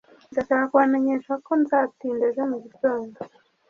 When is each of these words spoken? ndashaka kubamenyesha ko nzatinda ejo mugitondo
ndashaka 0.31 0.63
kubamenyesha 0.71 1.33
ko 1.45 1.51
nzatinda 1.61 2.23
ejo 2.29 2.41
mugitondo 2.51 3.17